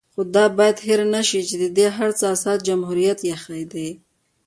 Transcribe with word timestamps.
خو 0.13 0.21
دا 0.35 0.45
بايد 0.57 0.77
هېر 0.87 0.99
نشي 1.15 1.41
چې 1.49 1.55
د 1.63 1.65
دې 1.77 1.87
هر 1.97 2.09
څه 2.19 2.25
اساس 2.35 2.57
جمهوريت 2.67 3.19
ايښی 3.27 3.63
دی 3.73 3.89